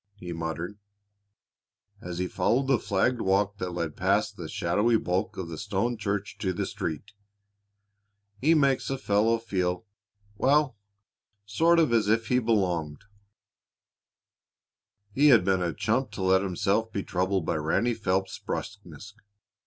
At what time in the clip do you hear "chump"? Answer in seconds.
15.71-16.09